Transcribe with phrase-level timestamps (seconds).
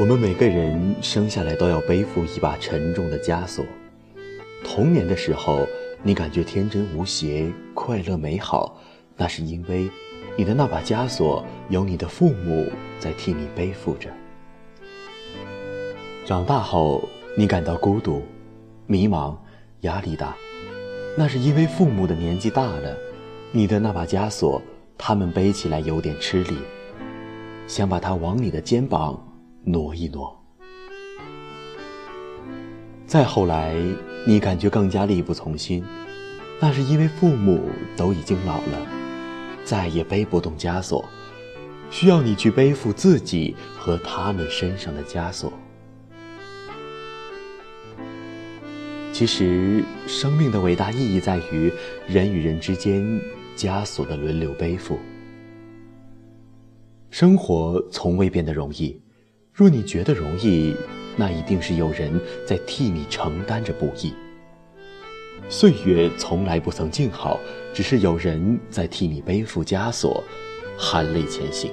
[0.00, 3.64] 我们每个人生下来都要背负一把沉重的枷锁。
[4.64, 5.66] 童年的时候，
[6.02, 8.80] 你感觉天真无邪、快乐美好，
[9.16, 9.88] 那是因为
[10.34, 12.66] 你的那把枷锁有你的父母
[12.98, 14.08] 在替你背负着。
[16.24, 17.06] 长大后，
[17.36, 18.22] 你感到孤独、
[18.86, 19.36] 迷茫、
[19.82, 20.34] 压力大，
[21.18, 22.96] 那是因为父母的年纪大了，
[23.52, 24.60] 你的那把枷锁，
[24.96, 26.56] 他们背起来有点吃力，
[27.66, 29.22] 想把它往你的肩膀
[29.64, 30.36] 挪一挪。
[33.06, 33.74] 再后来，
[34.26, 35.84] 你感觉更加力不从心，
[36.60, 38.86] 那是因为父母都已经老了，
[39.64, 41.04] 再也背不动枷锁，
[41.90, 45.52] 需要你去背负自己和他们身上的枷锁。
[49.12, 51.70] 其实，生命的伟大意义在于
[52.08, 53.04] 人与人之间
[53.56, 54.98] 枷锁的轮流背负。
[57.10, 58.98] 生活从未变得容易，
[59.52, 60.74] 若你觉得容易，
[61.14, 64.14] 那一定是有人在替你承担着不易。
[65.50, 67.38] 岁月从来不曾静好，
[67.74, 70.24] 只是有人在替你背负枷锁，
[70.78, 71.70] 含泪前行。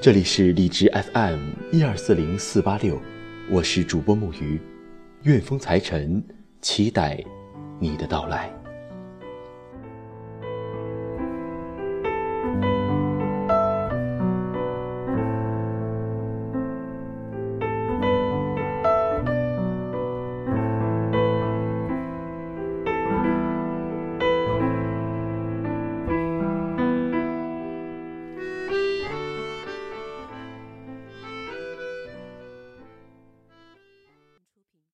[0.00, 3.00] 这里是荔枝 FM 一二四零四八六，
[3.48, 4.60] 我是主播木鱼。
[5.22, 6.24] 愿风财神，
[6.60, 7.22] 期待
[7.78, 8.50] 你的到来。